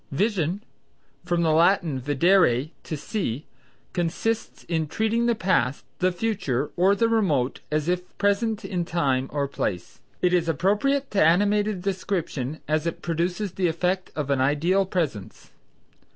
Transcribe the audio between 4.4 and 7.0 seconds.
in treating the past, the future, or